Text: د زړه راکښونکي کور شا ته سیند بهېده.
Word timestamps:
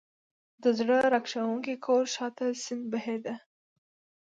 د 0.61 0.63
زړه 0.77 0.97
راکښونکي 1.13 1.75
کور 1.85 2.03
شا 2.13 2.27
ته 2.37 2.45
سیند 2.63 2.83
بهېده. 2.91 3.35